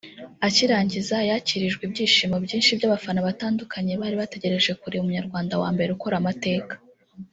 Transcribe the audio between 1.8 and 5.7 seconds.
ibyishimo byinshi by’abafana batandukanye bari bategereje kureba Umunyarwanda wa